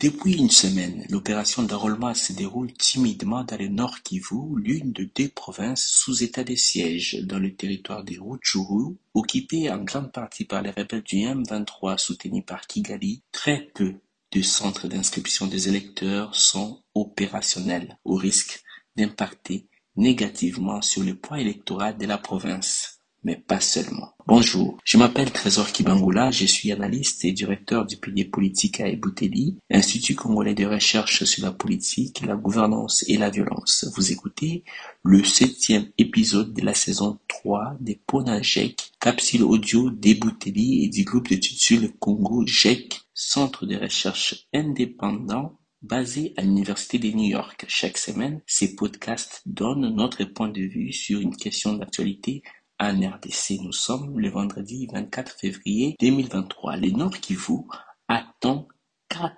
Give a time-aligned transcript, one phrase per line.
[0.00, 5.28] Depuis une semaine, l'opération d'enrôlement se déroule timidement dans le Nord Kivu, l'une de deux
[5.28, 10.62] provinces sous état de siège dans le territoire de Rutshuru, occupé en grande partie par
[10.62, 13.24] les rebelles du M23 soutenus par Kigali.
[13.32, 13.96] Très peu
[14.30, 18.62] de centres d'inscription des électeurs sont opérationnels, au risque
[18.94, 22.77] d'impacter négativement sur le poids électoral de la province
[23.24, 24.12] mais pas seulement.
[24.26, 29.56] Bonjour, je m'appelle Trésor Kibangula, je suis analyste et directeur du pilier politique à Ebouteli,
[29.70, 33.90] Institut congolais de recherche sur la politique, la gouvernance et la violence.
[33.96, 34.64] Vous écoutez
[35.02, 41.30] le septième épisode de la saison 3 des Ponajek, capsule audio d'Ebouteli et du groupe
[41.30, 41.36] de
[41.80, 48.40] le Congo GEC, centre de recherche indépendant Basé à l'Université de New York, chaque semaine,
[48.48, 52.42] ces podcasts donnent notre point de vue sur une question d'actualité
[52.80, 53.60] en RDC.
[53.62, 56.76] Nous sommes le vendredi 24 février 2023.
[56.76, 57.62] Le Nord Kivu
[58.08, 58.68] attend
[59.08, 59.36] 4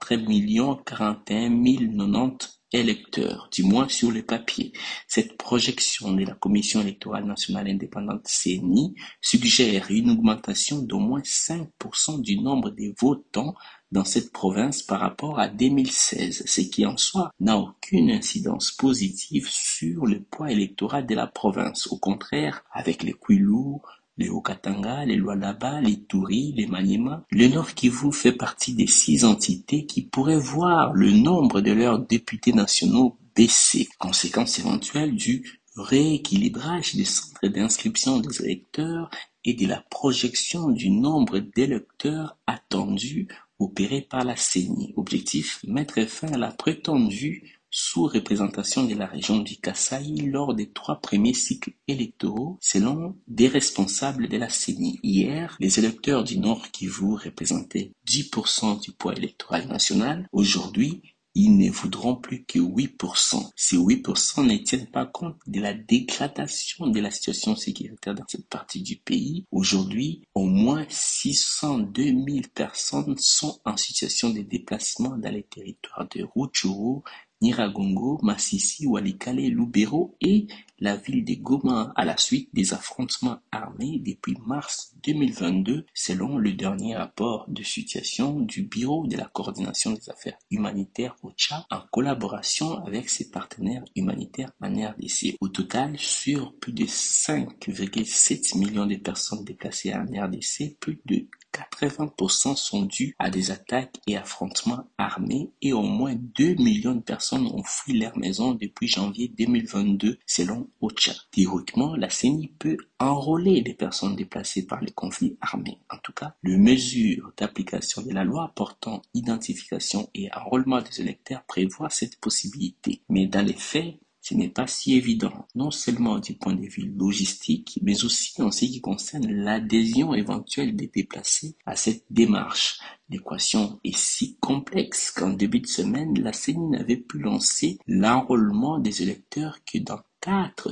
[0.84, 4.72] 41 090 électeurs, du moins sur le papier.
[5.08, 12.20] Cette projection de la Commission électorale nationale indépendante CENI suggère une augmentation d'au moins 5%
[12.20, 13.54] du nombre des votants
[13.92, 19.48] dans cette province par rapport à 2016, ce qui en soi n'a aucune incidence positive
[19.50, 21.88] sur le poids électoral de la province.
[21.88, 23.80] Au contraire, avec les Kwilu,
[24.20, 29.24] les Haut-Katanga, les Lualaba, les Touri, les Maniema, le Nord Kivu fait partie des six
[29.24, 33.88] entités qui pourraient voir le nombre de leurs députés nationaux baisser.
[33.98, 39.08] Conséquence éventuelle du rééquilibrage des centres d'inscription des électeurs
[39.44, 43.26] et de la projection du nombre d'électeurs attendus
[43.58, 44.92] opéré par la CENI.
[44.96, 51.00] Objectif, mettre fin à la prétendue sous-représentation de la région du Kasaï lors des trois
[51.00, 54.98] premiers cycles électoraux selon des responsables de la CENI.
[55.02, 60.28] Hier, les électeurs du Nord Kivu représentaient 10% du poids électoral national.
[60.32, 61.02] Aujourd'hui,
[61.34, 63.50] ils ne voudront plus que 8%.
[63.54, 68.48] Ces 8% ne tiennent pas compte de la dégradation de la situation sécuritaire dans cette
[68.48, 69.46] partie du pays.
[69.52, 76.26] Aujourd'hui, au moins 602 000 personnes sont en situation de déplacement dans les territoires de
[76.34, 77.02] Rutshuru,
[77.42, 80.46] Nyiragongo, Masisi, Walikale, Lubero et
[80.80, 86.52] la ville de Goma à la suite des affrontements armés depuis mars 2022 selon le
[86.52, 92.84] dernier rapport de situation du Bureau de la coordination des affaires humanitaires OCHA en collaboration
[92.84, 95.36] avec ses partenaires humanitaires en RDC.
[95.40, 102.56] Au total, sur plus de 5,7 millions de personnes déplacées en RDC, plus de 80%
[102.56, 107.46] sont dus à des attaques et affrontements armés et au moins 2 millions de personnes
[107.46, 111.12] ont fui leur maison depuis janvier 2022 selon OCHA.
[111.30, 115.78] Théoriquement, la CENI peut enrôler les personnes déplacées par les conflits armés.
[115.90, 121.44] En tout cas, les mesures d'application de la loi portant identification et enrôlement des électeurs
[121.44, 123.02] prévoient cette possibilité.
[123.08, 126.92] Mais dans les faits, ce n'est pas si évident, non seulement du point de vue
[126.94, 132.80] logistique, mais aussi en ce qui concerne l'adhésion éventuelle des déplacés à cette démarche.
[133.08, 139.02] L'équation est si complexe qu'en début de semaine, la CENI n'avait pu lancer l'enrôlement des
[139.02, 140.09] électeurs que dans 4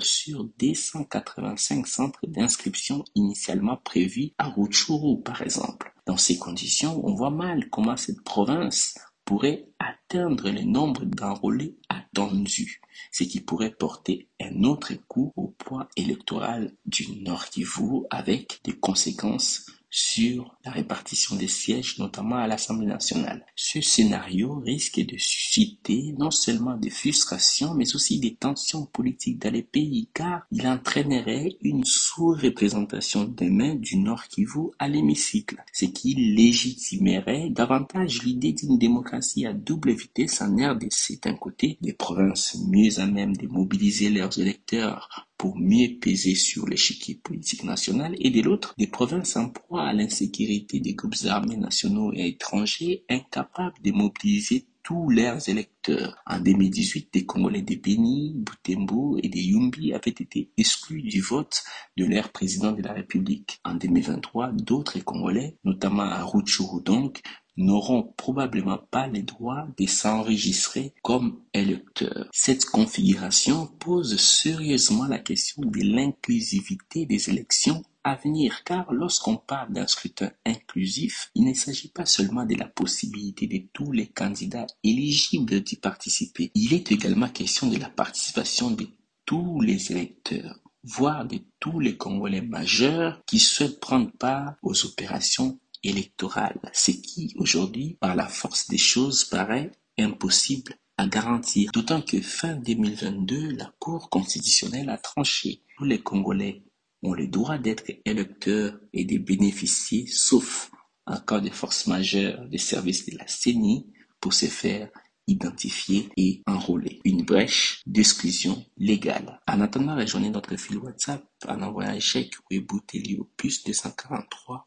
[0.01, 5.93] sur des 185 centres d'inscription initialement prévus à Rutshuru, par exemple.
[6.07, 12.81] Dans ces conditions, on voit mal comment cette province pourrait atteindre le nombre d'enrôlés attendus,
[13.13, 18.73] ce qui pourrait porter un autre coup au poids électoral du Nord Kivu avec des
[18.73, 23.47] conséquences sur la répartition des sièges, notamment à l'Assemblée nationale.
[23.57, 29.51] Ce scénario risque de susciter non seulement des frustrations, mais aussi des tensions politiques dans
[29.51, 35.87] les pays, car il entraînerait une sous-représentation des mains du Nord Kivu à l'hémicycle, ce
[35.87, 41.23] qui légitimerait davantage l'idée d'une démocratie à double vitesse en RDC.
[41.23, 46.67] D'un côté, des provinces mieux à même de mobiliser leurs électeurs pour mieux peser sur
[46.67, 51.57] l'échiquier politique national et de l'autre, des provinces en proie à l'insécurité des groupes armés
[51.57, 56.17] nationaux et étrangers incapables de mobiliser tous leurs électeurs.
[56.27, 61.63] En 2018, des Congolais de Beni, Butembo et de Yumbi avaient été exclus du vote
[61.99, 63.61] de leur président de la République.
[63.65, 67.21] En 2023, d'autres Congolais, notamment à Rutshuru donc,
[67.59, 72.29] n'auront probablement pas le droit de s'enregistrer comme électeurs.
[72.33, 79.73] Cette configuration pose sérieusement la question de l'inclusivité des élections à venir, car lorsqu'on parle
[79.73, 84.67] d'un scrutin inclusif, il ne s'agit pas seulement de la possibilité de tous les candidats
[84.83, 88.87] éligibles d'y participer, il est également question de la participation de
[89.25, 95.59] tous les électeurs voire de tous les Congolais majeurs qui souhaitent prendre part aux opérations
[95.85, 101.71] électorale, ce qui, aujourd'hui, par la force des choses, paraît impossible à garantir.
[101.73, 105.63] D'autant que fin 2022, la Cour constitutionnelle a tranché.
[105.77, 106.65] Tous les Congolais
[107.03, 110.71] ont le droit d'être électeurs et de bénéficier, sauf
[111.07, 113.87] en cas de force majeure, des services de la CENI
[114.21, 114.91] pour se faire
[115.27, 117.01] identifier et enrôler.
[117.05, 119.41] Une brèche d'exclusion légale.
[119.47, 124.67] En attendant, rejoignez notre fil WhatsApp en envoyant un chèque ou au plus 243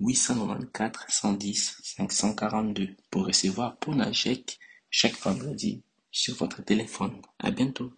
[0.00, 4.58] 894 110 542 pour recevoir pour chèque
[4.90, 7.22] chaque vendredi sur votre téléphone.
[7.38, 7.92] À bientôt.